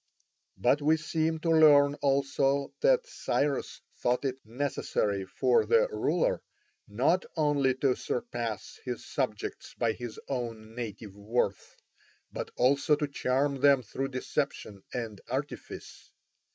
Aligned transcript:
But 0.57 0.81
we 0.81 0.97
seem 0.97 1.37
to 1.41 1.51
learn 1.51 1.93
also 2.01 2.73
that 2.81 3.05
Cyrus 3.05 3.81
thought 3.97 4.25
it 4.25 4.43
necessary 4.43 5.25
for 5.25 5.63
the 5.63 5.87
ruler 5.89 6.41
not 6.87 7.23
only 7.37 7.75
to 7.75 7.95
surpass 7.95 8.79
his 8.83 9.05
subjects 9.05 9.75
by 9.75 9.93
his 9.93 10.19
own 10.27 10.73
native 10.73 11.13
worth, 11.13 11.75
but 12.31 12.49
also 12.57 12.95
to 12.95 13.07
charm 13.07 13.59
them 13.61 13.83
through 13.83 14.07
deception 14.07 14.81
and 14.91 15.21
artifice. 15.29 16.09